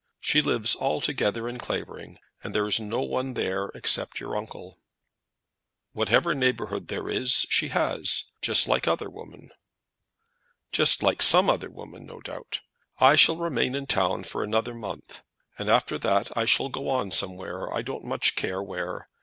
[0.19, 4.79] She lives altogether at Clavering, and there is no one there, except your uncle."
[5.93, 9.51] "Whatever neighbourhood there is she has, just like other women."
[10.71, 12.61] "Just like some other women, no doubt.
[12.97, 15.21] I shall remain in town for another month,
[15.59, 19.07] and after that I shall go somewhere; I don't much care where.